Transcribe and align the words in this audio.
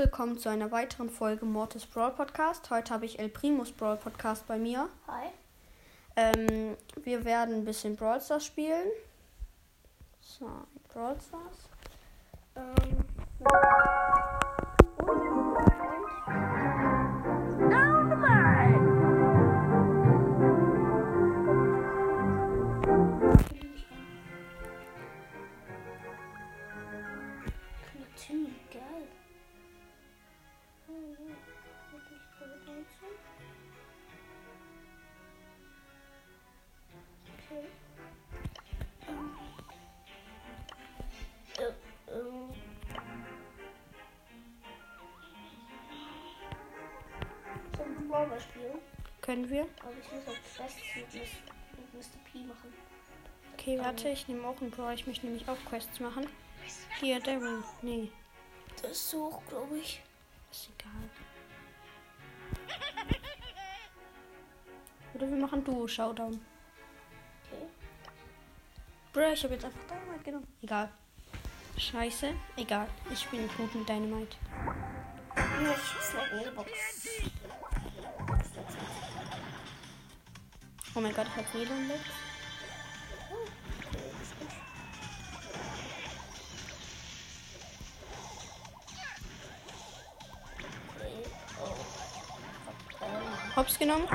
willkommen 0.00 0.38
zu 0.38 0.48
einer 0.48 0.70
weiteren 0.70 1.10
Folge 1.10 1.44
Mortis 1.44 1.84
Brawl 1.84 2.12
Podcast. 2.12 2.70
Heute 2.70 2.94
habe 2.94 3.04
ich 3.04 3.18
El 3.18 3.28
Primus 3.28 3.70
Brawl 3.70 3.98
Podcast 3.98 4.46
bei 4.46 4.56
mir. 4.56 4.88
Hi. 5.06 5.26
Ähm, 6.16 6.78
wir 7.04 7.26
werden 7.26 7.56
ein 7.56 7.64
bisschen 7.66 7.96
Brawl 7.96 8.18
Stars 8.18 8.46
spielen. 8.46 8.88
So, 10.22 10.48
Brawl 10.90 11.16
Stars. 11.20 11.68
Ähm, 12.56 13.04
Klingt 14.96 15.49
können 49.30 49.48
wir? 49.48 49.62
Aber 49.80 49.92
ich 49.92 50.10
muss 50.10 50.26
auch 50.26 50.56
Quests 50.56 50.80
mit, 50.96 51.12
mit 51.14 51.94
Mr. 51.94 52.18
P 52.24 52.38
machen. 52.40 52.74
Okay, 53.54 53.78
warte, 53.78 54.08
ich 54.08 54.26
nehme 54.26 54.44
auch 54.48 54.60
einen 54.60 54.72
Brawl. 54.72 54.94
Ich 54.94 55.06
möchte 55.06 55.26
nämlich 55.26 55.48
auch 55.48 55.56
Quests 55.68 56.00
machen. 56.00 56.26
Hier, 56.98 57.20
Daryl. 57.20 57.62
Nee, 57.80 58.10
Das 58.82 58.90
ist 58.90 59.10
so 59.10 59.26
hoch, 59.26 59.40
glaube 59.48 59.78
ich. 59.78 60.02
ist 60.50 60.70
egal. 60.76 60.90
Oder 65.14 65.28
wir 65.28 65.36
machen 65.36 65.62
Duo 65.62 65.86
Showdown. 65.86 66.44
Okay. 67.52 67.66
Bruh, 69.12 69.32
ich 69.32 69.44
habe 69.44 69.54
jetzt 69.54 69.64
einfach 69.64 69.84
Dynamite 69.88 70.24
genommen. 70.24 70.46
Egal. 70.60 70.90
Scheiße. 71.78 72.34
Egal. 72.56 72.88
Ich 73.12 73.28
bin 73.28 73.48
gut 73.56 73.72
mit 73.76 73.88
Dynamite. 73.88 74.36
Ich 75.36 76.32
in 76.32 76.44
die 76.44 76.50
Box. 76.50 76.70
Oh 80.94 81.00
mein 81.00 81.14
Gott, 81.14 81.26
ich. 81.36 82.00
Okay, 90.96 91.26
oh. 91.60 91.76
Ähm, 93.04 93.56
Hops 93.56 93.78
genommen. 93.78 94.08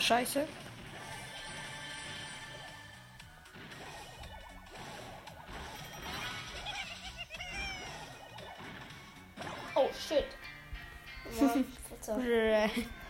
Scheiße. 0.00 0.46
oh, 9.74 9.90
shit. 10.08 10.26
Ja, 12.06 12.68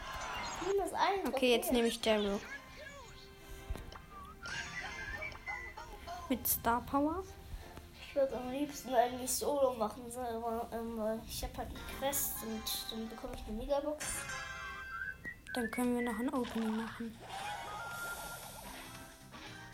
ein. 0.94 1.28
Okay, 1.28 1.52
jetzt 1.54 1.72
nehme 1.72 1.88
ich 1.88 2.00
Daryl. 2.00 2.40
Mit 6.28 6.46
Star 6.46 6.80
Power. 6.82 7.22
Ich 8.08 8.14
würde 8.14 8.36
am 8.36 8.50
liebsten 8.50 8.94
eigentlich 8.94 9.30
Solo 9.30 9.74
machen, 9.74 10.02
aber 10.16 10.68
ähm, 10.72 10.96
weil 10.98 11.20
ich 11.26 11.42
habe 11.42 11.56
halt 11.58 11.68
eine 11.70 11.78
Quest 11.98 12.34
und 12.44 12.62
dann 12.92 13.08
bekomme 13.08 13.34
ich 13.34 13.42
eine 13.48 13.56
Megabox. 13.56 14.06
Dann 15.54 15.70
können 15.70 15.96
wir 15.96 16.12
noch 16.12 16.18
ein 16.18 16.32
Opening 16.32 16.76
machen. 16.76 17.18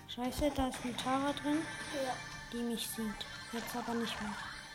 Scheiße, 0.09 0.51
da 0.55 0.69
ist 0.69 0.79
eine 0.85 0.97
Tara 0.97 1.33
drin, 1.33 1.63
Ja. 2.05 2.13
die 2.53 2.63
mich 2.63 2.87
sieht. 2.89 3.27
Jetzt 3.53 3.77
aber 3.77 3.95
nicht 3.95 4.21
mehr. 4.21 4.33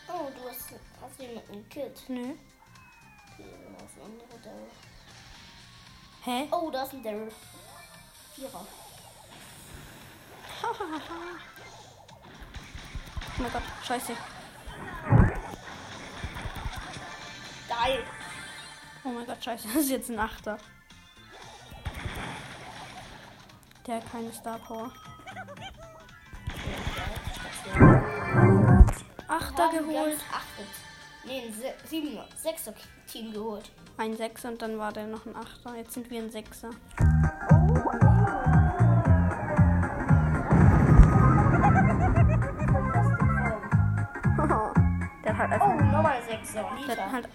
Oh, 0.08 0.30
du 0.36 0.50
hast, 0.50 0.70
hast 1.02 1.20
jemanden 1.20 1.64
gekillt. 1.68 2.04
Nö. 2.08 2.22
Okay, 3.34 3.50
da 3.78 3.86
ist 3.86 3.98
ein 3.98 4.04
anderer 4.06 4.40
Daryl. 4.44 4.70
Hä? 6.26 6.48
Oh, 6.52 6.72
da 6.72 6.82
ist 6.82 6.94
ein 6.94 7.04
Daryl. 7.04 7.32
Vierer. 8.34 8.66
Oh 13.38 13.42
mein 13.42 13.52
Gott, 13.52 13.62
scheiße. 13.86 14.14
Geil. 17.70 18.04
Oh 19.04 19.10
mein 19.10 19.26
Gott, 19.28 19.44
scheiße. 19.44 19.68
Das 19.74 19.76
ist 19.84 19.90
jetzt 19.92 20.10
ein 20.10 20.18
Achter. 20.18 20.58
Der 23.86 23.98
hat 23.98 24.12
keine 24.12 24.34
Star 24.34 24.58
Power. 24.58 24.92
Achter 29.28 29.70
geholt. 29.70 30.20
Achtet. 30.32 30.68
Nee, 31.24 31.42
ein 31.46 31.54
Se 31.54 31.76
Siebener, 31.88 32.28
Sechser 32.36 32.74
Team 33.06 33.32
geholt. 33.32 33.70
Ein 33.98 34.16
Sechser 34.18 34.50
und 34.50 34.62
dann 34.62 34.78
war 34.78 34.92
der 34.92 35.08
noch 35.08 35.26
ein 35.26 35.36
Achter. 35.36 35.76
Jetzt 35.76 35.94
sind 35.94 36.10
wir 36.10 36.22
ein 36.22 36.30
Sechser. 36.30 36.70
Der 45.24 45.36
hat 45.38 45.50
halt 45.50 45.62
Oh, 45.62 45.66
einfach. 45.66 45.92
nochmal 45.92 46.22
Sechser. 46.28 46.66
Der 46.88 46.98
hat 47.06 47.12
halt. 47.12 47.28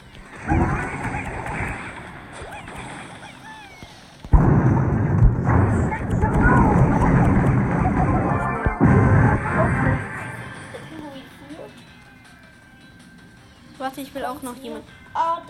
Warte, 13.78 14.00
ich 14.00 14.14
will 14.14 14.24
auch 14.24 14.42
noch 14.42 14.56
jemand. 14.56 14.84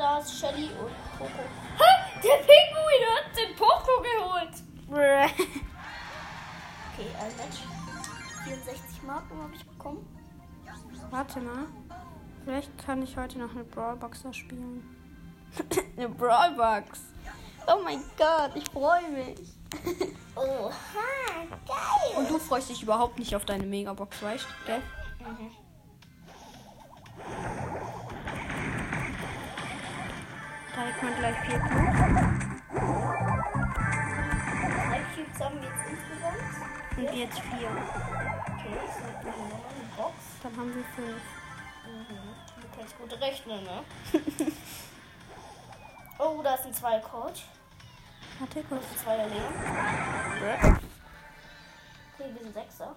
Da 0.00 0.16
ist 0.16 0.41
Shelly 0.41 0.71
und 0.81 1.19
Poco. 1.19 1.31
Hä? 1.77 2.21
Der 2.22 2.38
Pinguin 2.38 3.05
hat 3.15 3.37
den 3.37 3.55
Poco 3.55 4.00
geholt. 4.00 4.55
Okay, 6.93 7.09
ein 7.19 7.37
Match. 7.37 7.61
64 8.44 9.03
Marken 9.03 9.43
habe 9.43 9.55
ich 9.55 9.66
bekommen. 9.66 10.06
Warte 11.10 11.41
mal. 11.41 11.66
Vielleicht 12.44 12.78
kann 12.78 13.03
ich 13.03 13.16
heute 13.16 13.39
noch 13.39 13.50
eine 13.53 13.65
Brawlboxer 13.65 14.33
spielen. 14.33 14.83
eine 15.97 16.09
Brawlbox. 16.09 17.00
Oh 17.66 17.81
mein 17.84 18.03
Gott, 18.16 18.53
ich 18.55 18.71
freue 18.71 19.09
mich. 19.10 19.39
Oh, 20.37 20.71
ha, 20.71 21.44
geil. 21.66 22.16
Und 22.16 22.31
du 22.31 22.39
freust 22.39 22.71
dich 22.71 22.83
überhaupt 22.83 23.19
nicht 23.19 23.34
auf 23.37 23.44
deine 23.44 23.66
Megabox, 23.66 24.22
weißt 24.22 24.44
du? 24.44 24.66
Gell? 24.66 24.83
Mhm. 25.19 25.50
Hat 30.91 31.03
man 31.05 31.15
gleich 31.15 31.37
vier 31.47 31.59
Cubes. 31.61 31.99
Drei 34.75 35.01
Cubes 35.15 35.41
haben 35.41 35.56
wir 35.61 35.69
jetzt 35.69 35.84
insgesamt. 35.89 36.43
Und 36.97 37.15
jetzt 37.15 37.39
vier. 37.39 37.71
Okay, 37.71 38.77
nimmt 39.06 39.25
man 39.25 39.49
nochmal 39.49 39.71
eine 39.71 39.84
Box. 39.97 40.15
Dann 40.43 40.56
haben 40.56 40.75
wir 40.75 40.84
fünf. 40.97 41.23
Mhm. 41.87 42.34
Du 42.61 42.67
kannst 42.77 42.99
gut 42.99 43.21
rechnen, 43.21 43.62
ne? 43.62 43.84
oh, 46.19 46.43
da 46.43 46.55
ist 46.55 46.67
ein 46.67 46.75
Zwei-Coach. 46.75 47.45
Warte 48.41 48.62
kurz. 48.65 48.84
Ein 48.91 48.99
Zweier 48.99 49.28
Leon. 49.28 49.55
Okay, 52.15 52.34
wir 52.34 52.43
sind 52.43 52.53
Sechser. 52.53 52.97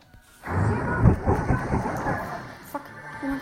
Fuck. 2.72 2.82
Oh 3.22 3.28
mein 3.28 3.40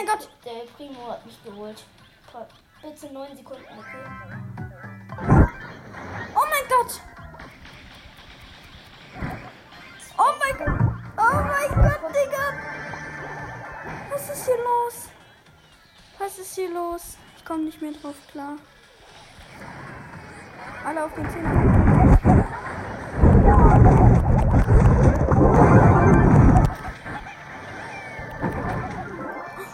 mein 0.00 0.18
Gott. 0.18 0.28
Der 0.44 0.64
Primo 0.76 1.10
hat 1.10 1.24
mich 1.26 1.42
geholt. 1.44 1.84
Bitte 2.82 3.12
neun 3.12 3.36
Sekunden, 3.36 3.64
okay? 3.78 3.98
Oh 6.34 6.46
mein 6.48 6.68
Gott. 6.68 7.00
Oh 10.16 10.32
mein 10.38 10.56
Gott. 10.58 10.80
Oh 11.16 11.36
mein 11.42 11.82
Gott, 11.82 12.14
Digga. 12.14 12.54
Was 14.10 14.30
ist 14.30 14.46
hier 14.46 14.56
los? 14.56 15.08
Was 16.18 16.38
ist 16.38 16.54
hier 16.54 16.70
los? 16.70 17.16
Ich 17.36 17.44
komme 17.44 17.64
nicht 17.64 17.82
mehr 17.82 17.92
drauf 17.92 18.16
klar. 18.30 18.56
Alle 20.84 21.04
auf 21.04 21.14
den 21.14 21.28
Zehner. 21.30 21.89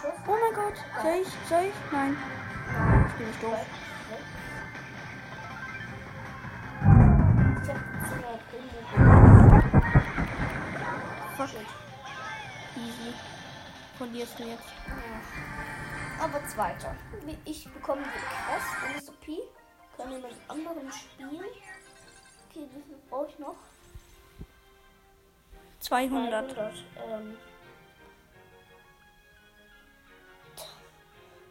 Oh 0.07 0.31
mein 0.31 0.53
Gott. 0.53 0.75
Soll 1.01 1.21
ich? 1.21 1.27
Soll 1.49 1.63
ich? 1.65 1.91
Nein. 1.91 2.15
Ich 3.07 3.13
bin 3.15 3.27
nicht 3.27 3.43
doof. 3.43 3.57
Ich 7.63 7.69
hab 7.69 7.79
Zimmer 8.07 8.39
Fuck. 11.35 11.49
Easy. 12.77 13.13
verlierst 13.97 14.39
du 14.39 14.43
jetzt. 14.43 14.69
Ja. 14.87 16.23
Aber 16.23 16.45
zweiter. 16.47 16.95
Ich 17.43 17.69
bekomme 17.73 18.03
die 18.03 18.19
Quest 18.19 19.09
und 19.09 19.15
Mr. 19.15 19.25
P. 19.25 19.37
Kann 19.97 20.11
jemand 20.11 20.33
anderen 20.47 20.91
spielen. 20.91 21.45
Okay, 22.49 22.69
wie 22.73 22.81
viel 22.81 22.97
brauche 23.09 23.27
ich 23.27 23.39
noch? 23.39 23.55
200. 25.79 26.51
200. 26.51 26.73
Ähm. 27.09 27.37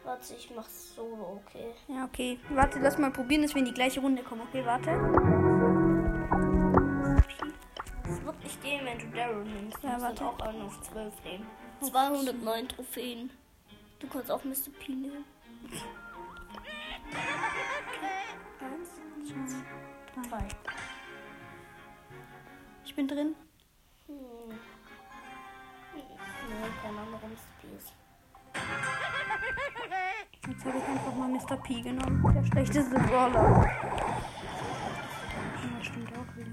Warte, 0.06 0.34
ich 0.34 0.50
mach's 0.54 0.94
solo, 0.94 1.40
okay. 1.44 1.74
Ja, 1.88 2.04
okay. 2.04 2.38
Warte, 2.50 2.78
lass 2.78 2.96
mal 2.96 3.10
probieren, 3.10 3.42
dass 3.42 3.54
wir 3.54 3.58
in 3.58 3.64
die 3.64 3.74
gleiche 3.74 3.98
Runde 4.00 4.22
kommen. 4.22 4.42
Okay, 4.42 4.64
warte. 4.64 4.90
Es 8.08 8.24
wird 8.24 8.44
nicht 8.44 8.62
gehen, 8.62 8.84
wenn 8.86 8.98
du 9.00 9.06
Daryl 9.16 9.44
nimmst. 9.44 9.82
Du 9.82 9.88
Ja, 9.88 10.00
warte. 10.00 10.24
auch 10.24 10.38
einen 10.38 10.62
auf 10.62 10.80
12 10.80 11.12
nehmen. 11.24 11.46
209 11.80 12.68
Trophäen. 12.68 13.30
Du 13.98 14.06
kannst 14.06 14.30
auch 14.30 14.44
Mr. 14.44 14.70
P 14.78 14.92
nehmen. 14.92 15.24
Eins, 18.60 18.90
zwei. 20.14 20.28
Drei. 20.28 20.48
Ich 22.84 22.94
bin 22.94 23.08
drin. 23.08 23.34
Hm. 24.06 24.14
Nee, 25.96 26.02
kein 26.80 26.96
anderer 26.96 27.26
Mr. 27.26 27.60
P 27.60 27.76
ist. 27.76 27.92
Jetzt 30.48 30.64
habe 30.64 30.78
ich 30.78 30.84
einfach 30.88 31.14
mal 31.14 31.28
Mr. 31.28 31.56
P 31.62 31.80
genommen. 31.82 32.32
Der 32.34 32.44
schlechteste 32.44 32.98
Brawler. 32.98 33.66
Ja, 35.62 35.82
stimmt 35.82 36.12
auch 36.12 36.36
wieder. 36.36 36.50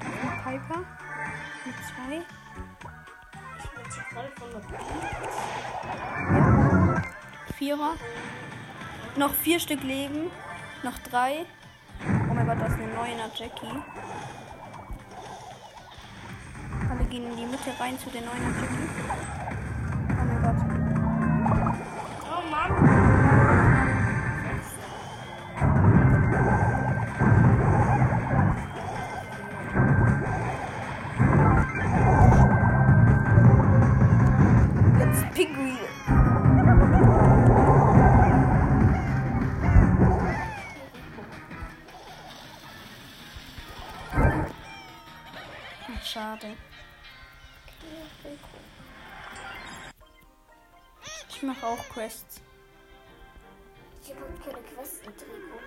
Ein 0.00 0.42
Piper. 0.42 0.80
Mit 1.64 1.76
zwei. 1.86 2.16
ich 3.58 3.70
bin 3.70 3.82
jetzt 3.84 4.10
gerade 4.10 4.30
von 4.36 4.50
der 4.50 4.60
P. 4.60 5.03
Vierer. 7.64 7.94
Noch 9.16 9.32
vier 9.32 9.58
Stück 9.58 9.82
Leben. 9.84 10.30
Noch 10.82 10.98
drei. 10.98 11.46
Oh 12.28 12.34
mein 12.34 12.46
Gott, 12.46 12.60
das 12.60 12.74
ist 12.74 12.78
eine 12.78 12.92
neuner 12.92 13.30
Jackie. 13.34 13.82
Alle 16.90 17.04
gehen 17.08 17.24
in 17.24 17.36
die 17.38 17.46
Mitte 17.46 17.72
rein 17.80 17.98
zu 17.98 18.10
der 18.10 18.20
neuen 18.20 18.54
Jackie. 18.60 19.43
Auch 51.64 51.82
Quests. 51.88 52.42
Ich 54.02 54.10
habe 54.10 54.26
keine 54.44 54.62
Quest 54.64 55.06
mit 55.06 55.14
Rico. 55.22 55.58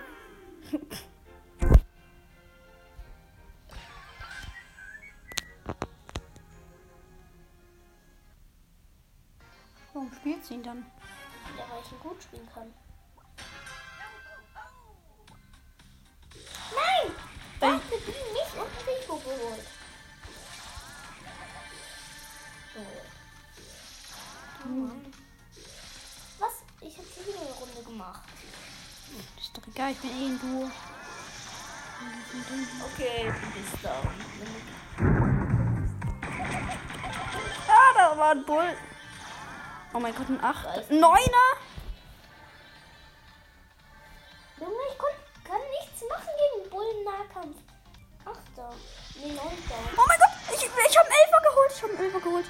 Warum 9.91 10.13
spielt 10.13 10.45
sie 10.45 10.53
ihn 10.53 10.61
dann? 10.61 10.85
Ja, 11.57 11.63
weil 11.71 11.81
ich 11.83 11.91
ihn 11.91 11.99
gut 11.99 12.21
spielen 12.21 12.47
kann. 12.53 12.71
Egal, 29.77 29.91
ich 29.91 29.99
bin 29.99 30.09
eh 30.09 30.25
ein 30.25 30.39
Duo. 30.41 30.71
Okay, 32.83 33.31
du 33.31 33.47
bist 33.53 33.77
da. 33.83 33.93
Ah, 37.69 37.93
da 37.93 38.17
war 38.17 38.31
ein 38.31 38.43
Bull. 38.43 38.75
Oh 39.93 39.99
mein 39.99 40.15
Gott, 40.15 40.29
ein 40.29 40.43
Achter. 40.43 40.83
Ein 40.89 40.99
Neuner? 40.99 41.47
Junge, 44.59 44.73
ich 44.89 44.97
kann 45.45 45.61
nichts 45.69 46.01
machen 46.09 46.33
gegen 46.41 46.69
Bullen-Nahkampf. 46.71 47.57
Achter. 48.25 48.73
Nee, 49.17 49.33
neunter. 49.33 49.79
Oh 49.95 50.05
mein 50.07 50.17
Gott, 50.17 50.55
ich, 50.55 50.63
ich 50.63 50.97
habe 50.97 51.07
einen 51.07 51.17
Elfer 51.21 51.41
geholt. 51.51 51.71
Ich 51.71 51.83
habe 51.83 51.93
einen 51.93 52.03
Elfer 52.03 52.19
geholt. 52.19 52.45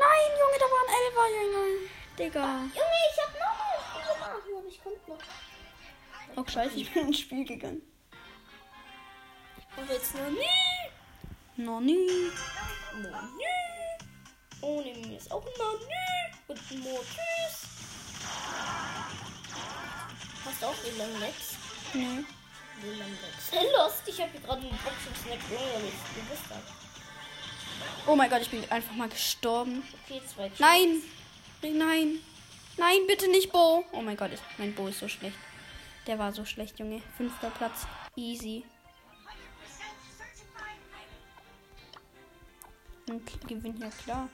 Nein, 0.00 0.30
Junge, 0.40 0.58
da 0.58 0.64
war 0.64 0.80
ein 0.80 0.94
Elfer, 0.96 1.26
Junge. 1.28 1.64
Digga. 2.18 2.46
Junge, 2.72 3.00
ich 3.12 3.20
hab 3.20 3.32
nochmal 3.36 3.68
ein 3.68 3.84
Spiel 3.84 4.04
gemacht, 4.14 4.42
aber 4.48 4.66
ich 4.66 4.82
konnte 4.82 5.10
noch. 5.10 5.47
Oh, 6.38 6.44
scheiße, 6.46 6.76
ich 6.76 6.92
bin 6.92 7.08
ins 7.08 7.18
Spiel 7.18 7.44
gegangen. 7.44 7.82
Aber 9.76 9.92
jetzt 9.92 10.14
noch 10.14 10.30
nie. 10.30 11.64
Noch 11.64 11.80
nie. 11.80 12.30
Noch 13.02 13.22
nie. 13.22 14.60
Ohne 14.60 14.94
mir 14.98 15.16
ist 15.16 15.32
auch 15.32 15.44
noch 15.44 15.80
nie. 15.80 16.46
Und 16.46 16.60
ein 16.70 16.78
Mortis. 16.78 17.66
Hast 20.44 20.62
du 20.62 20.66
auch 20.66 20.74
WLAN 20.84 21.18
Max? 21.18 21.56
Nee. 21.92 22.24
WLAN 22.82 23.10
Max. 23.10 23.50
Hey, 23.50 23.66
Lost, 23.76 24.02
ich 24.06 24.20
habe 24.20 24.30
hier 24.30 24.40
gerade 24.40 24.60
einen 24.60 24.70
Boxen-Snack. 24.70 25.40
Junge, 25.50 25.72
damit 25.72 25.92
ich 25.92 26.22
gewusst 26.22 26.50
habe. 26.50 26.62
Oh 28.06 28.14
mein 28.14 28.30
Gott, 28.30 28.42
ich 28.42 28.50
bin 28.50 28.70
einfach 28.70 28.94
mal 28.94 29.08
gestorben. 29.08 29.82
Okay, 30.04 30.22
zwei. 30.24 30.52
Nein. 30.60 31.02
Nein. 31.62 32.20
Nein, 32.76 32.98
bitte 33.08 33.28
nicht 33.28 33.50
Bo. 33.50 33.84
Oh 33.90 34.02
mein 34.02 34.16
Gott, 34.16 34.30
mein 34.58 34.72
Bo 34.72 34.86
ist 34.86 35.00
so 35.00 35.08
schlecht. 35.08 35.36
Der 36.08 36.18
war 36.18 36.32
so 36.32 36.42
schlecht, 36.46 36.78
Junge. 36.78 37.02
Fünfter 37.18 37.50
Platz. 37.50 37.86
Easy. 38.16 38.64
Und 43.10 43.46
gewinnt 43.46 43.78
ja 43.78 43.90
klar. 43.90 44.28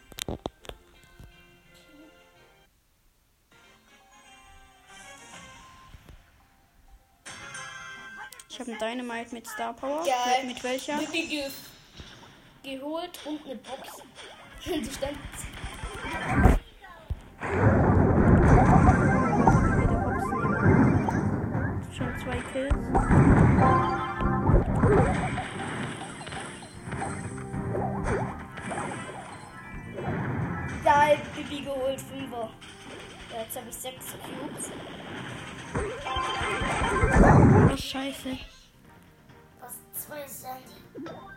Ich 8.48 8.60
habe 8.60 8.70
einen 8.70 8.78
Dynamite 8.78 9.34
mit 9.34 9.48
Star 9.48 9.74
Power. 9.74 10.04
Geil. 10.04 10.44
Mit, 10.44 10.54
mit 10.54 10.64
welcher? 10.64 10.98
Ge 10.98 11.50
geholt 12.62 13.18
und 13.26 13.44
eine 13.44 13.56
Box. 13.56 14.00
Die 14.64 14.84
stand. 14.84 15.18
Kills. 22.54 22.70
Geil, 30.84 31.18
Bibi 31.34 31.62
geholt, 31.62 32.00
Fünfer. 32.00 32.50
Ja, 33.32 33.40
jetzt 33.40 33.56
habe 33.56 33.68
ich 33.68 33.74
sechs 33.74 34.06
Cubes. 34.22 34.70
Oh, 37.72 37.76
scheiße. 37.76 38.38
Fast 39.58 40.06
zwei 40.06 40.28
Sandy. 40.28 41.33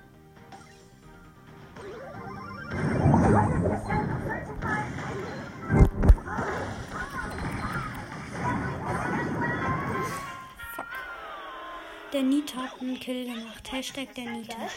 Der 12.18 12.26
Nita 12.26 12.64
hat 12.64 12.82
einen 12.82 13.00
Kill 13.00 13.26
gemacht. 13.26 13.72
Hashtag 13.72 14.16
der 14.16 14.26
Nita. 14.26 14.58
Geil. 14.58 14.70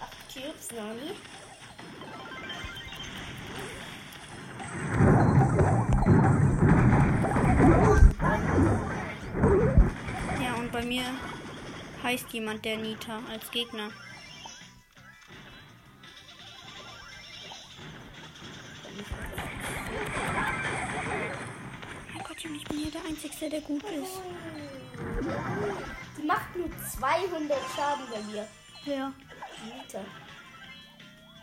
Acht 0.00 0.34
Cubes, 0.34 0.68
Nani. 0.74 1.12
Ja, 10.42 10.54
und 10.56 10.72
bei 10.72 10.82
mir 10.82 11.04
heißt 12.02 12.32
jemand 12.32 12.64
der 12.64 12.78
Nita 12.78 13.20
als 13.30 13.48
Gegner. 13.52 13.90
Mein 22.12 22.24
Gott, 22.24 22.36
ich 22.44 22.64
bin 22.64 22.78
hier 22.78 22.90
der 22.90 23.04
Einzige, 23.04 23.48
der 23.48 23.60
gut 23.60 23.84
ist. 23.84 24.20
Die 26.20 26.26
macht 26.26 26.54
nur 26.54 26.68
200 26.68 27.58
Schaden 27.74 28.04
bei 28.12 28.20
mir. 28.22 28.46
Ja. 28.84 29.12
Nita. 29.64 30.00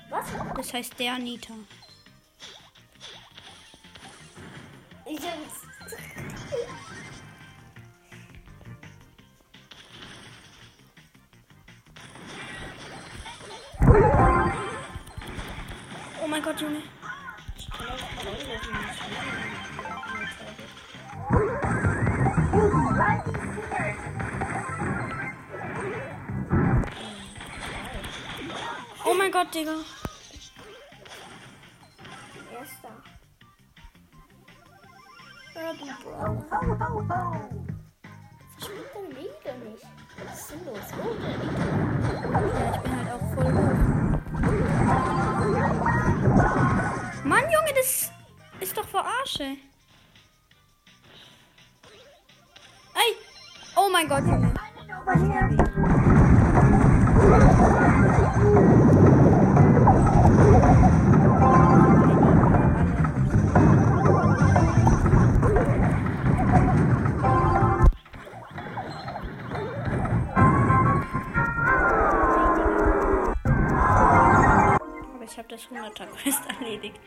Was? 0.10 0.25
Das 0.55 0.74
heißt 0.74 1.00
der 1.00 1.17
Nita. 1.17 1.53
Ich 5.05 5.19
hab's. 5.19 5.62
Oh 16.24 16.27
mein 16.27 16.43
Gott, 16.43 16.62
Junge. 16.62 16.81
Ich 17.57 17.69
kann 17.69 17.88
auch 17.88 18.17
mein 29.17 29.31
Gott, 29.31 29.53
Digga. 29.53 29.74
Ich 29.74 30.51
bin 42.81 42.95
halt 42.95 43.12
auch 43.12 43.33
voll 43.33 43.53
hoch. 43.53 43.97
Junge, 47.51 47.74
das 47.75 48.12
ist 48.59 48.77
doch 48.77 48.86
verarsche. 48.86 49.57
Ey! 52.93 53.15
Oh 53.75 53.89
mein 53.91 54.07
Gott, 54.07 54.25
Junge. 54.25 54.53
Ich 75.38 75.39
habe 75.39 75.50
das 75.50 75.67
100er 75.67 76.08
Quest 76.08 76.41
erledigt. 76.60 77.00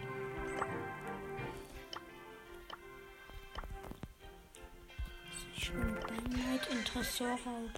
Ich 5.57 5.65
schon 5.65 5.81
Dynamite 5.81 6.71
in 6.71 6.85
Tresorraub. 6.85 7.71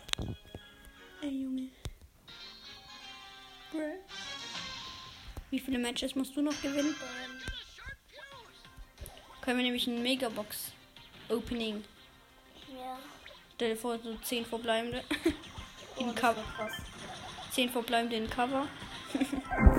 Ey, 1.23 1.43
Junge. 1.43 1.69
Wie 5.49 5.59
viele 5.59 5.79
Matches 5.79 6.15
musst 6.15 6.37
du 6.37 6.43
noch 6.43 6.61
gewinnen? 6.61 6.95
Können 9.41 9.57
wir 9.57 9.65
nämlich 9.65 9.87
ein 9.87 10.03
Megabox 10.03 10.73
Opening. 11.31 11.83
Ja. 12.69 12.99
Stell 13.55 13.71
dir 13.71 13.77
vor, 13.81 13.99
so 14.01 14.15
10 14.17 14.45
verbleibende. 14.45 15.03
Oh, 15.97 16.01
In 16.01 16.09
das 16.09 16.17
Cover. 16.17 16.37
wird 16.37 16.57
krass. 16.57 16.73
10 17.53 17.71
verbleibende 17.71 18.17
in 18.17 18.29
Cover. 18.29 18.69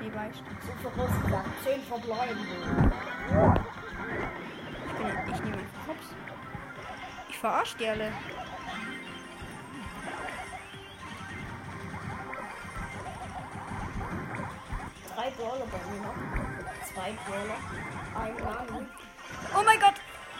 nee, 0.00 0.14
weißt 0.14 0.40
du. 0.40 0.44
So 0.66 0.90
vorausgesagt. 0.90 1.48
10 1.64 1.82
verbleiben. 1.82 2.46
Ich, 4.86 4.94
bin, 4.96 5.34
ich 5.34 5.40
nehme 5.42 5.56
einfach 5.58 5.86
Hops. 5.88 6.06
Ich 7.28 7.38
verarsche 7.38 7.78
die 7.78 7.88
alle. 7.88 8.12
Drei 15.14 15.30
Brawler 15.30 15.66
bei 15.66 15.78
mir 15.90 16.00
noch. 16.02 16.14
Zwei 16.92 17.12
Brawler. 17.26 17.58
Ein 18.14 18.36
Nani. 18.36 18.86
Oh 19.54 19.62
mein 19.64 19.80
Gott! 19.80 19.94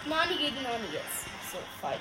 Nani 0.07 0.37
gegen 0.37 0.62
Nani 0.62 0.87
jetzt. 0.93 1.27
So, 1.53 1.59
fight. 1.81 2.00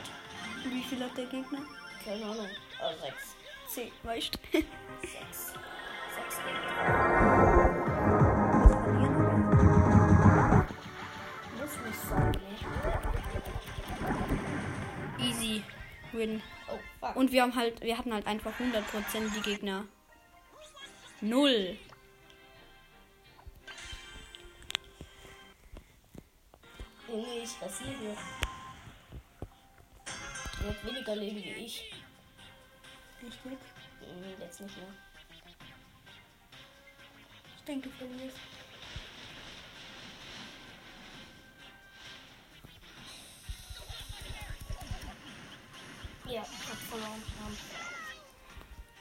Wie 0.63 0.83
viel 0.83 1.03
hat 1.03 1.17
der 1.17 1.25
Gegner? 1.25 1.59
Keine 2.03 2.23
Ahnung. 2.23 2.47
Äh, 2.47 2.95
sechs. 3.01 3.35
10, 3.69 3.91
weißt 4.03 4.35
du? 4.35 4.59
Sechs. 5.01 5.53
Sechs 6.15 6.37
gegen 6.43 7.36
Nicht 12.09 12.61
ne? 12.61 13.01
Easy 15.19 15.63
win. 16.13 16.41
Oh, 16.69 16.79
fuck. 16.99 17.15
Und 17.15 17.31
wir 17.31 17.41
haben 17.41 17.55
halt, 17.55 17.81
wir 17.81 17.97
hatten 17.97 18.13
halt 18.13 18.27
einfach 18.27 18.53
100% 18.59 19.33
die 19.35 19.41
Gegner. 19.41 19.85
Null. 21.19 21.77
Junge, 27.07 27.39
ich 27.43 27.61
rasiere. 27.61 28.17
Er 30.61 30.69
hat 30.69 30.85
weniger 30.85 31.15
Leben 31.15 31.37
wie 31.37 31.65
ich. 31.65 31.93
Echt 33.27 33.45
mit? 33.45 33.59
Nee, 33.99 34.35
jetzt 34.39 34.61
nicht 34.61 34.77
mehr. 34.77 34.87
Ich 37.57 37.63
denke, 37.63 37.89
verlierst. 37.89 38.56
Ja, 46.29 46.41
hab 46.41 46.77
verloren. 46.89 47.23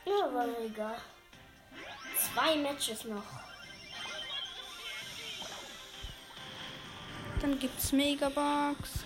Ja, 0.04 0.26
aber 0.26 0.47
egal. 0.64 0.99
Zwei 2.16 2.56
Matches 2.56 3.04
noch. 3.04 3.25
Dann 7.40 7.59
gibt's 7.59 7.90
Megabox. 7.92 9.04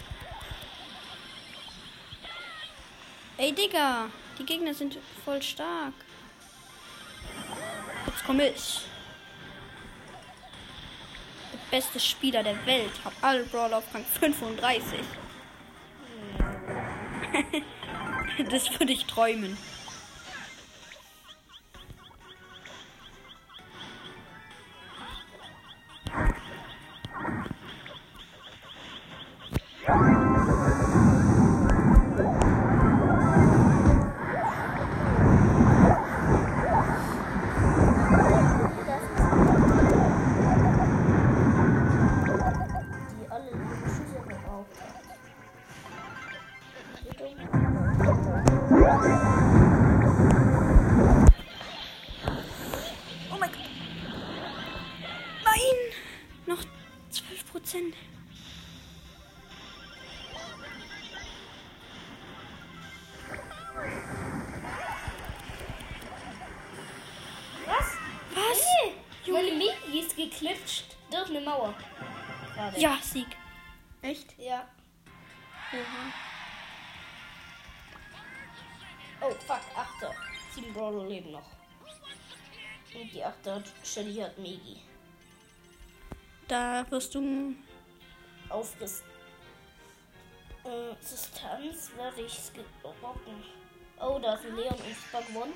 Ey, 3.38 3.52
Digga. 3.52 4.10
Die 4.38 4.44
Gegner 4.44 4.74
sind 4.74 4.98
voll 5.24 5.40
stark. 5.42 5.94
Jetzt 8.06 8.24
komme 8.26 8.50
ich. 8.50 8.80
Der 11.52 11.58
beste 11.78 11.98
Spieler 11.98 12.42
der 12.42 12.66
Welt. 12.66 12.92
Hab 13.02 13.14
alle 13.22 13.44
Brawler 13.44 13.78
auf 13.78 13.94
Rang 13.94 14.04
35. 14.04 15.00
das 18.44 18.78
würde 18.78 18.92
ich 18.92 19.06
träumen. 19.06 19.56
Geklitscht 70.40 70.96
durch 71.10 71.28
eine 71.28 71.40
Mauer. 71.40 71.74
Gerade. 72.54 72.80
Ja, 72.80 72.98
Sieg. 73.02 73.26
Echt? 74.00 74.38
Ja. 74.38 74.66
Oh, 79.20 79.30
fuck, 79.46 79.60
Achter. 79.76 80.14
Sieben 80.54 80.72
Brawler 80.72 81.06
leben 81.06 81.32
noch. 81.32 81.46
Und 82.94 83.12
die 83.12 83.22
Achter 83.22 83.56
hat 83.56 83.64
Shelly 83.84 84.16
hat 84.16 84.38
Megi. 84.38 84.80
Da 86.48 86.90
wirst 86.90 87.14
du. 87.14 87.54
Aufrissen. 88.48 89.04
Äh, 90.64 91.04
Substanz 91.04 91.90
werde 91.96 92.22
ich 92.22 92.40
rocken. 92.82 93.44
Oh, 94.00 94.18
da 94.18 94.34
ist 94.34 94.44
Leon 94.44 94.74
und 94.74 94.96
Spar 94.96 95.22
gewonnen. 95.22 95.54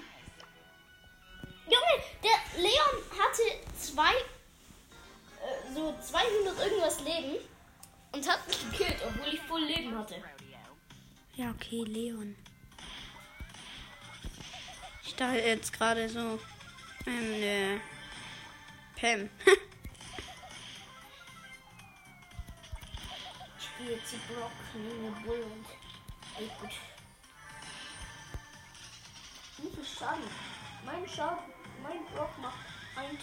Junge, 1.64 2.04
der 2.22 2.62
Leon 2.62 3.02
hatte 3.18 3.42
zwei 3.76 4.12
so 5.74 5.94
200 6.00 6.58
irgendwas 6.66 7.00
Leben 7.00 7.36
und 8.12 8.28
hat 8.28 8.46
mich 8.46 8.70
gekillt, 8.70 9.02
obwohl 9.06 9.34
ich 9.34 9.40
voll 9.42 9.62
Leben 9.62 9.96
hatte. 9.98 10.16
Ja, 11.36 11.50
okay, 11.50 11.82
Leon. 11.84 12.36
Ich 15.04 15.14
dachte 15.16 15.38
jetzt 15.38 15.72
gerade 15.72 16.08
so. 16.08 16.38
Ähm, 17.06 17.42
äh, 17.42 17.80
Pam. 18.98 19.28
Ich 23.58 23.64
spiele 23.64 23.96
jetzt 23.96 24.12
die 24.12 24.32
Block 24.32 24.52
neben 24.74 25.02
der 25.02 25.20
Bull 25.26 25.42
und 25.42 25.66
alles 26.36 26.50
gut. 26.60 26.70
Wie 29.58 29.74
viel 29.74 29.84
Schaden? 29.84 30.22
Mein 30.86 31.08
Schaden, 31.08 31.52
mein 31.82 32.06
Block 32.06 32.38
macht 32.38 32.58
1000. 32.96 33.18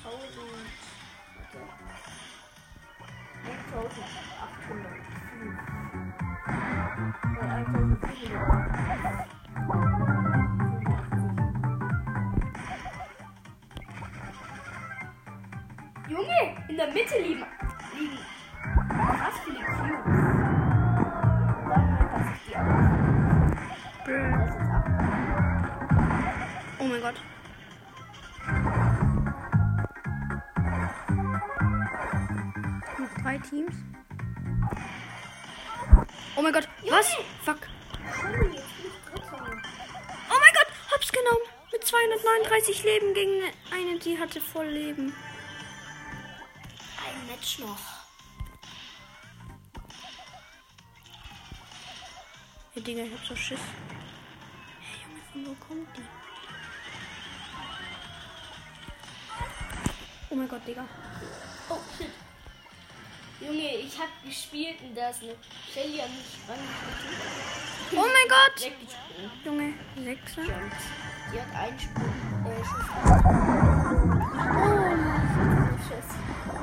Junge, 16.08 16.65
in 16.70 16.77
der 16.77 16.88
Mitte 16.93 17.20
liegen 17.20 17.46
Teams. 33.51 33.75
Oh 36.38 36.41
mein 36.41 36.53
Gott. 36.53 36.67
Was? 36.89 37.13
Fuck. 37.43 37.67
Oh 38.08 38.24
mein 38.24 38.53
Gott. 40.53 40.70
Hab's 40.93 41.12
genommen. 41.12 41.46
Mit 41.74 41.84
239 41.84 42.84
Leben 42.84 43.13
gegen 43.13 43.43
eine, 43.72 44.00
die 44.00 44.17
hatte 44.17 44.39
voll 44.39 44.67
Leben. 44.67 45.13
Ein 47.05 47.27
Match 47.27 47.60
noch. 47.60 47.77
Ja, 52.74 52.81
Digga, 52.81 53.03
ich 53.03 53.12
hab 53.12 53.25
so 53.25 53.36
Schiss. 53.36 53.60
Hey, 54.79 55.01
Junge, 55.03 55.22
von 55.34 55.46
wo 55.46 55.65
kommt 55.65 55.98
die? 55.98 56.03
Oh 60.29 60.36
mein 60.36 60.48
Gott, 60.48 60.65
Digga. 60.65 60.88
Oh, 61.67 61.79
shit. 61.98 62.21
Junge, 63.42 63.76
ich 63.78 63.98
hab 63.98 64.10
gespielt 64.24 64.80
und 64.82 64.94
da 64.96 65.10
ist 65.10 65.24
eine 65.24 65.36
Shelly 65.74 66.00
an 66.02 66.16
mich 66.16 66.38
rangeschnitten. 66.48 67.72
Oh 67.94 67.96
mein 67.96 68.28
Gott. 68.30 68.72
Junge, 69.44 69.74
Sechser. 69.98 70.44
Die 71.34 71.42
hat 71.42 71.54
einen 71.56 71.80
Sprung. 71.80 72.14
Äh, 72.46 72.64
Schuss. 72.64 72.86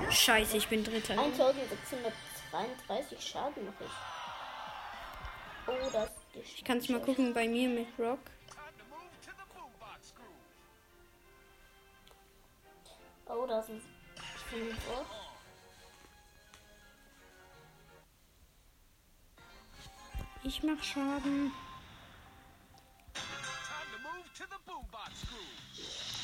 Oh. 0.06 0.10
Scheiße, 0.10 0.56
ich 0.56 0.68
bin 0.68 0.84
Dritter. 0.84 1.18
1632 1.18 3.20
Schaden 3.20 3.66
mache 3.66 3.84
ich. 3.84 3.90
Oh, 5.66 5.90
das 5.92 6.10
ist 6.34 6.54
Ich 6.56 6.64
kann's 6.64 6.88
mal 6.88 7.00
gucken 7.00 7.34
bei 7.34 7.46
mir 7.48 7.68
mit 7.68 7.88
Rock. 7.98 8.20
Oh, 13.26 13.44
da 13.46 13.60
ist 13.60 13.68
ein 13.68 13.82
Fünfer. 14.48 15.04
Ich 20.44 20.62
mach 20.62 20.82
Schaden. 20.82 21.52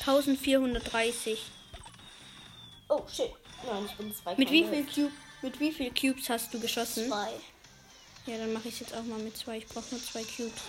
1430. 0.05 1.39
Oh, 2.89 3.01
shit. 3.07 3.31
Nein, 3.65 3.85
ich 3.85 3.93
bin 3.93 4.15
zwei. 4.15 4.35
Mit 4.35 4.51
wie 4.51 4.63
viel 4.63 4.85
Cube, 4.85 5.11
mit 5.41 5.59
wie 5.59 5.71
viel 5.71 5.91
Cubes 5.91 6.29
hast 6.29 6.53
du 6.53 6.59
geschossen? 6.59 7.07
Zwei. 7.07 7.33
Ja, 8.27 8.37
dann 8.37 8.53
mache 8.53 8.67
ich 8.67 8.79
jetzt 8.79 8.93
auch 8.93 9.03
mal 9.03 9.19
mit 9.19 9.35
zwei. 9.35 9.57
Ich 9.57 9.67
brauche 9.67 9.85
nur 9.91 10.01
zwei 10.01 10.23
Cubes. 10.23 10.61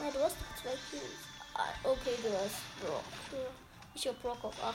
Ja, 0.00 0.10
du 0.10 0.18
hast 0.20 0.36
doch 0.36 0.62
zwei 0.62 0.76
Kills. 0.90 1.04
Ah, 1.54 1.68
okay, 1.84 2.14
du 2.22 2.28
hast 2.32 2.80
Brock. 2.80 3.04
Ich 3.94 4.06
hab 4.06 4.20
Brock 4.22 4.44
auf 4.44 4.62
8. 4.62 4.74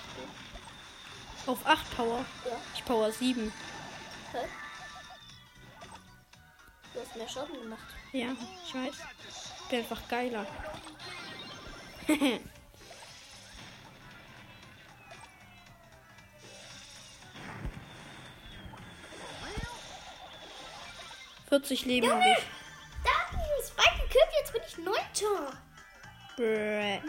Auf 1.46 1.66
8 1.66 1.96
Power. 1.96 2.26
Ja. 2.46 2.58
Ich 2.74 2.84
Power 2.86 3.12
7. 3.12 3.52
Hä? 4.32 4.48
Du 6.94 7.00
hast 7.00 7.16
mehr 7.16 7.30
Schaden 7.30 7.62
gemacht. 7.62 7.88
Ja, 8.12 8.36
ich 8.66 8.76
weiß. 8.76 8.96
Ich 9.62 9.70
bin 9.70 9.80
einfach 9.80 10.08
geiler. 10.08 10.46
Vierzig 21.50 21.86
Leben 21.86 22.12
habe 22.12 22.22
ich. 22.22 22.46
Da 23.04 23.10
hat 23.10 23.32
mich 23.34 23.42
ein 23.42 23.64
Spike 23.66 24.04
gekillt, 24.04 24.32
jetzt 24.40 24.54
bin 24.54 24.62
ich 24.68 24.78
Neunter. 24.78 25.58
6. 26.38 27.04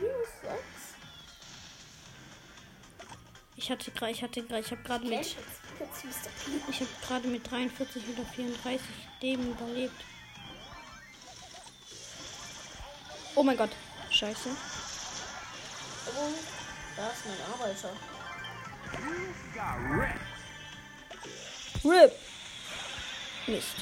Ich 3.56 3.70
hatte 3.70 3.90
gerade, 3.90 4.12
ich 4.12 4.22
hatte 4.22 4.42
gerade, 4.42 4.60
ich 4.60 4.70
habe 4.70 4.82
gerade 4.82 5.06
mit, 5.06 5.36
Jetzt, 5.80 6.04
Mr. 6.04 6.30
P. 6.44 6.70
ich 6.70 6.80
habe 6.80 6.90
gerade 7.08 7.26
mit 7.28 7.50
43 7.50 8.02
oder 8.10 8.26
34 8.26 8.86
Leben 9.22 9.50
überlebt. 9.50 10.04
Oh 13.34 13.42
mein 13.42 13.56
Gott, 13.56 13.70
Scheiße. 14.10 14.50
Oh, 16.06 16.28
da 16.96 17.08
ist 17.08 17.24
mein 17.24 17.40
Arbeiter. 17.50 17.92
RIP. 21.82 22.12
Mist. 23.46 23.76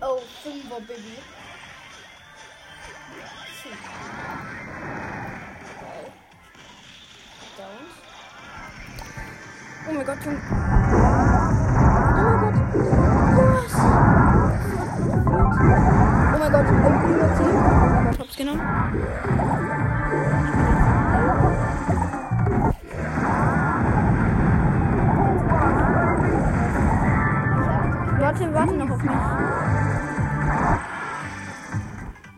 Oh, 0.00 0.22
Fünfer 0.42 0.80
Baby. 0.80 1.18
Hm. 3.62 4.59
Down. 7.60 7.84
Oh 9.86 9.92
mein 9.92 10.06
Gott, 10.06 10.16
Junge. 10.24 10.38
Oh 10.40 10.52
mein 12.24 12.40
Gott. 12.40 12.54
Was? 13.36 13.74
Oh 16.32 16.38
mein 16.38 16.52
Gott, 16.52 16.66
oh, 16.70 16.76
über 17.10 17.28
10. 17.36 17.44
Oh 17.44 17.60
mein 17.92 18.04
Gott, 18.06 18.18
hab's 18.18 18.36
genommen. 18.36 18.62
Warte, 28.20 28.54
warte 28.54 28.74
noch 28.74 28.90
auf 28.90 29.02
mich. 29.02 29.12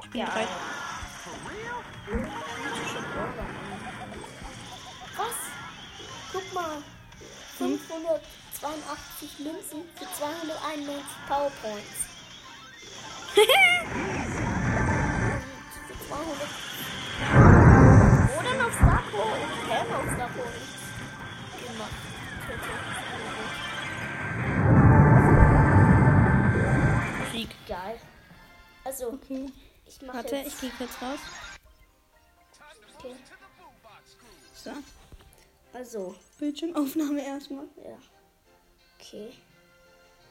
Ich 0.05 0.11
bin 0.11 0.21
Ja. 0.21 0.27
bereit. 0.27 0.49
582 7.93 9.39
Münzen 9.41 9.85
für 9.97 10.07
291 10.17 11.05
Powerpoints. 11.29 12.09
Und 13.37 13.47
für 15.87 15.97
200. 16.09 16.49
Oder 18.41 18.67
auf 18.67 18.73
Starco. 18.73 19.23
Ich 19.37 19.69
käme 19.69 19.93
auf 19.97 20.07
Starco 20.15 20.43
nicht 20.49 21.69
gemacht. 21.69 21.97
Sieg. 27.33 27.51
Geil. 27.67 27.99
Also, 28.85 29.13
Okay. 29.13 29.53
ich 29.87 30.03
mache 30.03 30.17
Warte, 30.19 30.37
jetzt. 30.37 30.49
ich 30.55 30.61
gehe 30.61 30.71
kurz 30.71 30.91
raus. 31.01 31.19
Okay. 32.99 33.15
So. 34.55 34.71
Also, 35.73 36.15
Bildschirmaufnahme 36.43 37.25
erstmal. 37.25 37.67
ja. 37.77 37.97
Okay. 38.99 39.33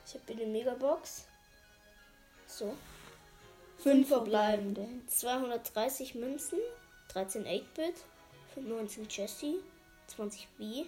Ich 0.06 0.13
habe 0.13 0.26
hier 0.28 0.43
eine 0.43 0.52
Megabox. 0.52 1.26
So. 2.47 2.76
Fünf 3.78 4.10
verbleibende. 4.10 4.86
230 5.08 6.15
Münzen, 6.15 6.60
13 7.13 7.45
8-Bit, 7.45 7.95
19 8.58 9.08
Jesse, 9.10 9.56
20 10.08 10.50
B, 10.58 10.84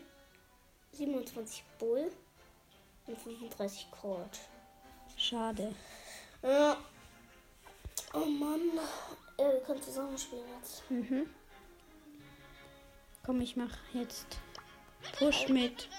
27 0.92 1.64
Bull 1.80 2.12
und 3.08 3.18
35 3.18 3.92
Colt. 3.92 4.40
Schade. 5.16 5.74
Ja. 6.42 6.76
Oh 8.14 8.26
Mann. 8.26 8.60
Äh, 9.38 9.54
wir 9.54 9.62
können 9.62 9.82
zusammen 9.82 10.18
spielen 10.18 10.44
jetzt. 10.60 10.84
Mhm. 10.92 11.30
Komm, 13.26 13.40
ich 13.40 13.56
mach 13.56 13.72
jetzt 13.94 14.38
Push 15.18 15.50
mit 15.50 15.90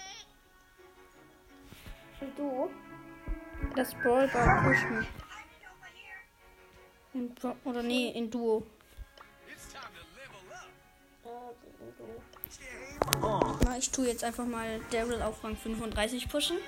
Und 2.21 2.39
du? 2.39 2.71
das 3.77 3.95
Brawl 3.95 4.29
Ball 4.29 4.63
Push 4.65 4.85
mit. 4.91 5.07
In 7.15 7.35
Bra 7.35 7.55
oder 7.65 7.83
nee, 7.83 8.11
in 8.11 8.31
Duo. 8.31 8.67
Du. 13.21 13.55
Na, 13.65 13.77
Ich 13.77 13.91
tue 13.91 14.07
jetzt 14.09 14.25
einfach 14.25 14.47
mal 14.47 14.81
Daryl 14.91 15.23
auf 15.23 15.43
Rang 15.45 15.57
35 15.57 16.29
pushen. 16.29 16.59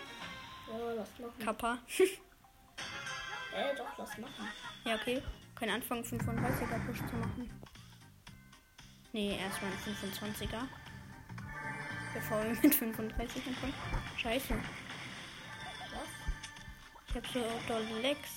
Ja, 0.69 0.93
lass 0.93 1.09
machen. 1.19 1.45
Kappa. 1.45 1.79
Äh, 3.57 3.75
doch, 3.75 3.87
lass 3.97 4.19
machen. 4.19 4.49
ja, 4.85 4.97
okay. 4.97 5.23
Können 5.55 5.73
anfangen 5.73 6.05
35er 6.05 6.87
Push 6.87 6.99
zu 6.99 7.17
machen. 7.17 7.51
Nee, 9.15 9.39
erstmal 9.39 9.71
ein 9.71 10.13
25er. 10.13 10.69
Bevor 12.17 12.43
wir 12.45 12.51
mit 12.63 12.75
35 12.75 13.47
anfangen. 13.47 13.75
Scheiße. 14.17 14.55
Was? 15.93 16.09
Ich 17.09 17.15
hab 17.15 17.27
so 17.27 17.41
dolle 17.69 18.01
Legs. 18.01 18.31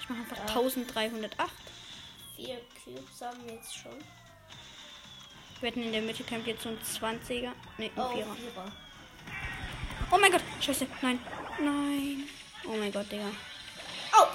Ich 0.00 0.08
mache 0.08 0.20
einfach 0.20 0.36
Ja. 0.36 0.42
1308. 0.44 1.50
Vier 2.36 2.60
Cubes 2.84 3.20
haben 3.20 3.44
wir 3.46 3.54
jetzt 3.54 3.76
schon. 3.76 3.98
Wir 5.60 5.70
hatten 5.70 5.82
in 5.82 5.92
der 5.92 6.02
Mitte 6.02 6.22
kommt 6.24 6.46
jetzt 6.46 6.62
so 6.62 6.68
ein 6.68 6.78
20er. 6.80 7.50
Nee, 7.78 7.90
ein 7.94 8.00
Oh, 8.00 8.10
4er. 8.10 8.34
Vierer. 8.36 8.72
Oh 10.12 10.18
mein 10.18 10.30
Gott, 10.30 10.42
scheiße. 10.60 10.86
Nein. 11.02 11.18
Nein. 11.60 12.24
Oh 12.64 12.76
mein 12.76 12.92
Gott, 12.92 13.10
Digga. 13.10 13.30
Oh! 14.14 14.26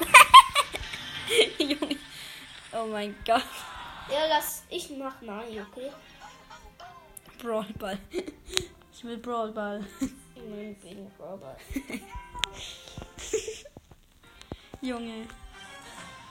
Junge. 1.64 1.96
Oh 2.74 2.86
mein 2.88 3.16
Gott. 3.26 3.44
Ja, 4.12 4.26
lass. 4.28 4.64
Ich 4.70 4.90
mach 4.98 5.22
Nani, 5.22 5.62
okay? 5.62 5.92
Brawlball. 7.38 7.98
Ich 8.92 9.04
will 9.04 9.18
Brawlball. 9.18 9.86
Nein, 10.36 10.76
wegen 10.82 11.12
Robert. 11.20 11.60
Junge. 14.82 15.28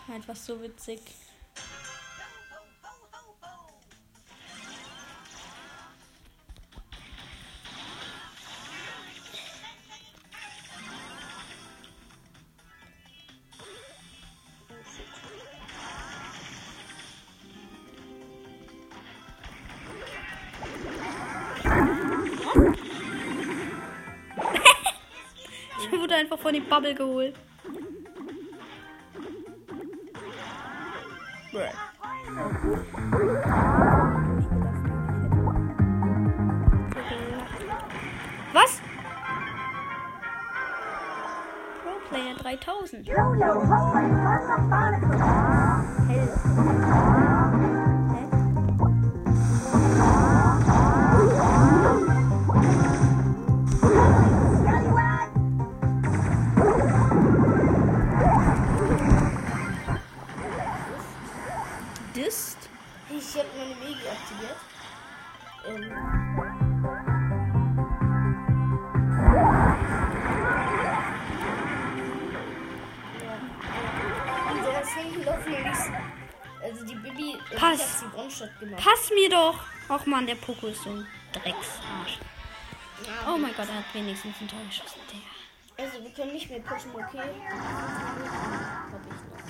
Einfach 0.09 0.37
so 0.37 0.61
witzig. 0.61 1.01
Dem 26.57 26.69
Bubble 26.69 26.95
geholt. 26.95 27.35
Was? 38.53 38.81
Pro 41.83 41.93
Player 42.09 42.35
3000. 42.37 43.07
Hell. 46.09 48.06
Ich 63.37 63.43
hab 63.43 63.55
meine 63.55 63.77
Wege 63.83 64.11
aktiviert. 64.11 64.57
Ähm. 65.69 65.93
Also 76.63 76.85
die 76.87 76.95
Bibi. 76.95 77.35
äh, 77.51 77.57
Pass. 77.57 77.79
Hab 77.79 77.79
sie 77.79 78.07
One-Shot 78.17 78.59
gemacht. 78.59 78.83
Pass 78.83 79.11
mir 79.11 79.29
doch! 79.29 79.61
Och 79.91 80.07
man, 80.07 80.27
der 80.27 80.37
Poko 80.37 80.69
ist 80.69 80.83
so 80.83 80.89
ein 80.89 81.07
Drecksarsch. 81.35 82.19
Ja, 83.05 83.35
Oh 83.35 83.37
mein 83.37 83.55
Gott, 83.55 83.69
er 83.69 83.75
hat 83.77 83.85
wenigstens 83.93 84.35
ein 84.41 84.49
Tor 84.49 84.61
geschossen. 84.67 85.01
Der. 85.13 85.85
Also 85.85 86.03
wir 86.03 86.11
können 86.13 86.33
nicht 86.33 86.49
mehr 86.49 86.61
pushen, 86.61 86.91
okay? 86.95 87.19
Hab 87.19 87.29
ich 89.05 89.13
noch. 89.29 89.43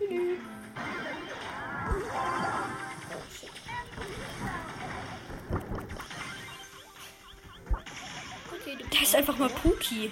Okay. 0.00 0.38
Oh 0.40 0.44
du 8.78 8.84
Der 8.92 9.02
ist 9.02 9.14
einfach 9.14 9.36
mal 9.38 9.48
Puki 9.48 10.10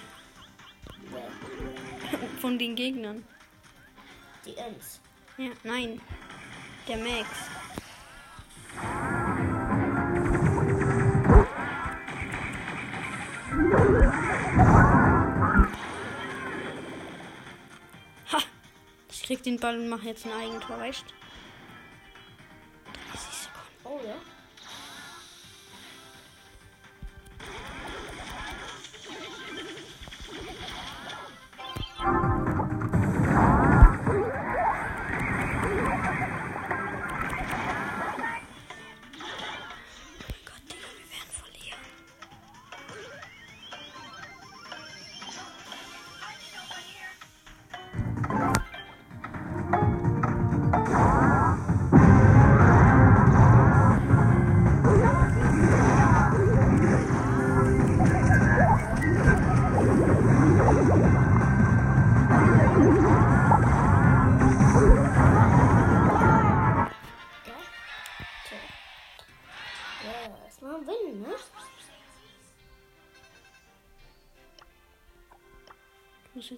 von 2.40 2.59
den 2.59 2.75
Gegnern. 2.75 3.25
die 4.45 4.57
Ems. 4.57 5.01
Ja, 5.38 5.51
nein. 5.62 6.01
Der 6.88 6.97
Max. 6.97 7.29
Ha! 18.33 18.38
Ich 19.11 19.23
krieg 19.23 19.42
den 19.45 19.59
Ball 19.61 19.79
und 19.79 19.88
mache 19.88 20.07
jetzt 20.07 20.27
ein 20.27 20.33
Eigentor, 20.33 20.79
weißt 20.79 21.05
30 21.05 21.21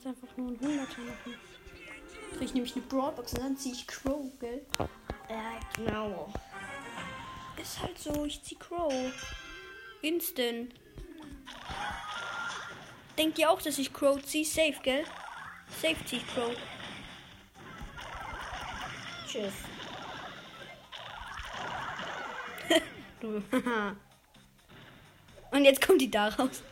jetzt 0.05 0.23
einfach 0.23 0.37
nur 0.37 0.49
einen 0.49 0.59
100er 0.59 0.79
machen. 0.79 1.35
Krieg 2.33 2.43
ich 2.43 2.55
nämlich 2.55 2.75
eine 2.75 2.85
Broadbox 2.85 3.35
und 3.35 3.43
dann 3.43 3.57
ziehe 3.57 3.75
ich 3.75 3.87
Crow, 3.87 4.31
gell? 4.41 4.67
Ja, 5.29 5.61
genau. 5.77 6.33
Ist 7.61 7.81
halt 7.81 7.99
so, 7.99 8.25
ich 8.25 8.43
zieh 8.43 8.57
Crow. 8.57 8.93
Instant. 10.03 10.75
Denkt 13.17 13.39
ihr 13.39 13.51
auch, 13.51 13.63
dass 13.63 13.79
ich 13.79 13.93
Crow 13.93 14.21
ziehe? 14.23 14.45
Safe, 14.45 14.75
gell? 14.83 15.05
Safe 15.81 15.97
zieh 16.05 16.17
ich 16.17 16.27
Crow. 16.27 16.55
Tschüss. 19.27 19.53
Und 25.53 25.65
jetzt 25.65 25.87
kommt 25.87 26.01
die 26.01 26.11
da 26.11 26.29
raus. 26.29 26.63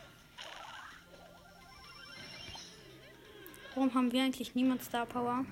Warum 3.74 3.94
haben 3.94 4.12
wir 4.12 4.22
eigentlich 4.22 4.54
niemand 4.54 4.82
Star 4.82 5.06
Power? 5.06 5.46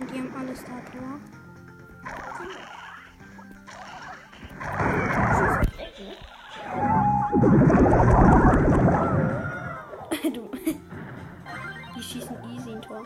Und 0.00 0.10
die 0.10 0.18
haben 0.18 0.34
alle 0.34 0.56
Star 0.56 0.80
Power. 0.90 1.20
Du. 10.32 10.50
Die 11.94 12.02
schießen 12.02 12.36
easy 12.56 12.70
ein 12.70 12.80
Tor. 12.80 13.04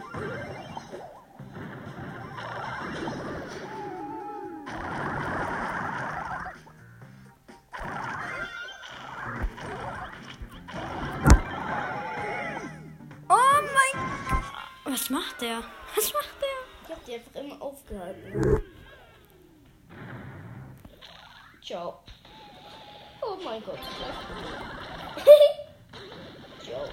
Was 15.08 15.14
macht 15.14 15.40
der? 15.40 15.62
Was 15.96 16.12
macht 16.12 16.36
der? 16.38 16.48
Ich 16.84 16.90
hab 16.94 17.02
die 17.06 17.14
einfach 17.14 17.34
immer 17.40 17.62
aufgehalten. 17.62 18.62
Ciao. 21.64 22.00
Oh 23.22 23.38
mein 23.42 23.64
Gott. 23.64 23.78
Ciao. 26.62 26.84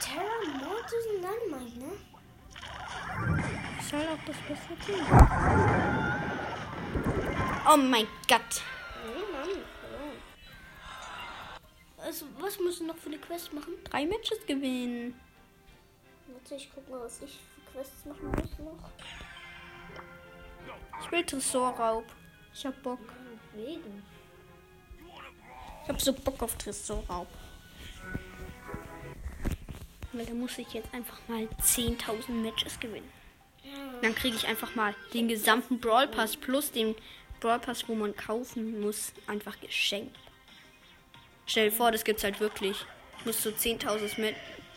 Terra 0.00 0.38
Mortis 0.64 1.06
und 1.14 1.22
Dynamite, 1.22 1.78
ne? 1.78 1.92
Soll 3.90 4.06
auch 4.06 4.24
das 4.26 4.36
beste 4.48 4.76
Team. 4.84 5.04
Oh 7.70 7.76
mein 7.76 8.06
Gott. 8.28 8.62
Nee, 9.04 9.24
Mann. 9.32 9.64
Also, 11.98 12.26
was 12.38 12.58
müssen 12.60 12.86
wir 12.86 12.94
noch 12.94 13.00
für 13.00 13.08
eine 13.08 13.18
Quest 13.18 13.52
machen? 13.52 13.74
Drei 13.84 14.06
Matches 14.06 14.38
gewinnen. 14.46 15.18
Warte, 16.28 16.54
ich 16.54 16.70
guck 16.74 16.88
mal, 16.88 17.00
was 17.00 17.20
ich 17.22 17.38
für 17.54 17.72
Quests 17.72 18.04
machen 18.04 18.30
muss 18.30 18.58
noch. 18.58 18.90
Ich 21.02 21.12
will 21.12 21.24
Tresorraub. 21.24 22.04
Ich 22.54 22.64
hab 22.64 22.82
Bock. 22.82 23.00
Wegen. 23.54 24.02
Ich 25.82 25.88
hab 25.88 26.00
so 26.00 26.12
Bock 26.12 26.42
auf 26.42 26.54
Tresorraub. 26.56 27.28
Weil 30.12 30.26
da 30.26 30.32
muss 30.32 30.56
ich 30.58 30.72
jetzt 30.72 30.92
einfach 30.94 31.18
mal 31.28 31.48
10.000 31.62 32.30
Matches 32.30 32.80
gewinnen. 32.80 33.10
Dann 34.02 34.14
kriege 34.14 34.36
ich 34.36 34.46
einfach 34.46 34.74
mal 34.74 34.94
den 35.12 35.28
gesamten 35.28 35.78
Brawl 35.80 36.08
Pass 36.08 36.36
plus 36.36 36.72
den 36.72 36.94
Brawl 37.40 37.58
Pass, 37.58 37.88
wo 37.88 37.94
man 37.94 38.16
kaufen 38.16 38.80
muss, 38.80 39.12
einfach 39.26 39.60
geschenkt. 39.60 40.16
Stell 41.46 41.70
dir 41.70 41.76
vor, 41.76 41.92
das 41.92 42.04
gibt's 42.04 42.24
halt 42.24 42.40
wirklich. 42.40 42.84
Musst 43.24 43.44
du 43.44 43.50
10.000 43.50 44.20
Ma 44.20 44.28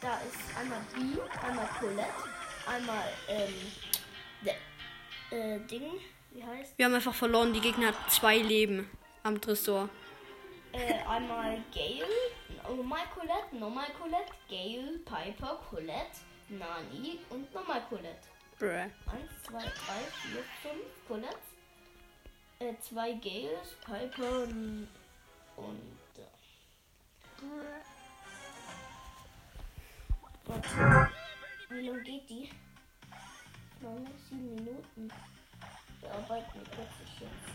Da 0.00 0.18
ist 0.20 0.56
einmal 0.58 0.80
B, 0.94 1.20
einmal 1.46 1.68
Colette, 1.78 2.06
einmal 2.66 3.04
ähm, 3.28 3.54
der, 4.42 4.54
äh, 5.30 5.60
Ding, 5.66 6.00
wie 6.30 6.42
heißt? 6.42 6.78
Wir 6.78 6.86
haben 6.86 6.94
einfach 6.94 7.14
verloren. 7.14 7.52
Die 7.52 7.60
Gegner 7.60 7.88
hat 7.88 8.10
zwei 8.10 8.38
Leben 8.38 8.88
am 9.22 9.40
Tresor. 9.40 9.88
Äh, 10.72 10.94
einmal 11.06 11.62
Gale, 11.74 12.06
normal 12.76 13.02
Colette, 13.14 13.56
normal 13.58 13.86
Colette, 14.00 14.32
Gale, 14.48 14.98
Piper, 15.04 15.60
Colette, 15.68 16.20
Nani 16.48 17.18
und 17.30 17.52
normal 17.52 17.82
Colette. 17.88 18.28
Bruh. 18.58 18.68
1, 18.68 18.92
2, 19.44 19.58
3, 19.58 19.62
4, 19.62 20.42
5 20.62 20.74
Colette. 21.08 21.38
Äh, 22.60 22.74
zwei 22.80 23.12
Gales, 23.14 23.74
Piper 23.84 24.42
und. 24.42 24.88
und 25.56 25.98
äh, 26.18 27.40
Warte. 30.50 31.08
Wie 31.68 31.86
lange 31.86 32.02
geht 32.02 32.28
die? 32.28 32.50
Noch 33.80 33.96
sieben 34.28 34.52
Minuten. 34.56 35.08
Wir 36.00 36.10
arbeiten 36.10 36.60
plötzlich 36.64 37.20
jetzt. 37.20 37.50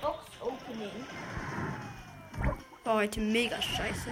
Box 0.00 0.30
Opening. 0.40 1.06
War 2.84 2.94
heute 2.94 3.20
mega 3.20 3.60
scheiße. 3.60 4.10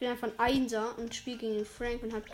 Bin 0.00 0.08
einfach 0.08 0.28
ein 0.28 0.38
Einser 0.38 0.98
und 0.98 1.14
spiele 1.14 1.36
gegen 1.36 1.64
Frank 1.64 2.02
und 2.02 2.14
hab 2.14 2.24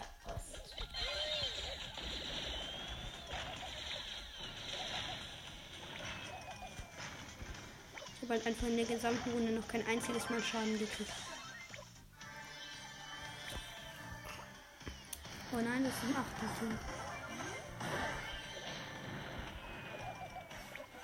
Ich 8.14 8.22
habe 8.22 8.34
halt 8.34 8.46
einfach 8.46 8.66
in 8.66 8.76
der 8.76 8.86
gesamten 8.86 9.30
Runde 9.30 9.52
noch 9.52 9.68
kein 9.68 9.86
einziges 9.86 10.28
Mal 10.30 10.40
Schaden 10.40 10.78
gekriegt. 10.78 11.12
Oh 15.52 15.56
nein, 15.56 15.84
das 15.84 15.92
ist 15.92 16.02
ein 16.04 16.16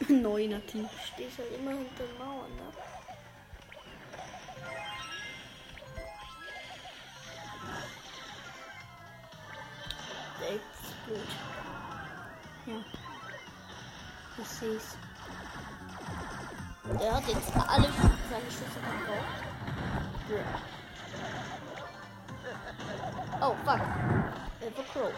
Achtelteam. 0.08 0.22
Neuner 0.22 0.66
Team. 0.66 0.88
Stehst 1.14 1.38
halt 1.38 1.52
immer 1.58 1.70
hinter 1.70 2.04
Mauern, 2.18 2.54
ne? 2.56 2.72
Ist 10.42 11.06
blöd. 11.06 11.20
Ja. 12.66 12.74
Ich 14.38 14.48
seh's. 14.48 14.96
Der 17.00 17.14
hat 17.14 17.28
jetzt 17.28 17.52
alle 17.54 17.88
seine 18.30 18.50
Schüsse 18.50 18.80
verbraucht. 18.82 19.42
Oh, 23.40 23.54
fuck. 23.64 23.80
Elfer 24.60 24.84
Crow. 24.92 25.12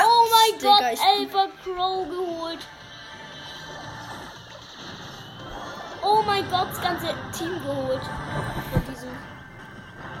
Oh 0.00 0.26
mein 0.30 0.60
Gott! 0.60 0.80
Oh 0.80 0.82
mein 0.82 0.96
Gott, 0.96 0.98
Elfer 1.16 1.48
Crow 1.62 2.08
geholt. 2.08 2.66
Oh 6.02 6.22
mein 6.26 6.50
Gott, 6.50 6.68
das 6.70 6.80
ganze 6.80 7.06
Team 7.36 7.62
geholt. 7.62 8.02
Von 8.72 8.84
diesem. 8.86 9.10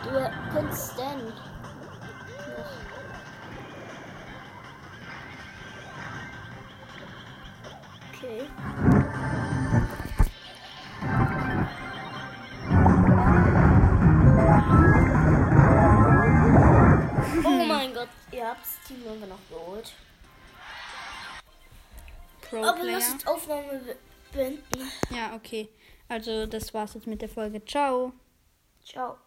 Du 0.04 0.10
könntest 0.52 0.92
Stan. 0.92 1.32
Okay. 8.12 8.47
Oh 17.44 17.64
mein 17.66 17.94
Gott, 17.94 18.08
ihr 18.32 18.46
habt 18.46 18.60
Team 18.86 19.02
Member 19.04 19.26
noch 19.26 19.38
geholt. 19.48 19.92
Pro 22.42 22.62
Aber 22.64 22.80
Player. 22.80 22.92
lass 22.98 23.12
uns 23.12 23.26
Aufnahme 23.26 23.78
be- 23.78 23.96
beenden. 24.32 24.90
Ja, 25.10 25.34
okay. 25.34 25.68
Also 26.08 26.46
das 26.46 26.72
war's 26.74 26.94
jetzt 26.94 27.06
mit 27.06 27.20
der 27.22 27.28
Folge. 27.28 27.64
Ciao. 27.64 28.12
Ciao. 28.84 29.18